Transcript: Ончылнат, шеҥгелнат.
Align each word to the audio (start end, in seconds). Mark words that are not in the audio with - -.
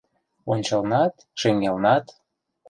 Ончылнат, 0.51 1.13
шеҥгелнат. 1.39 2.05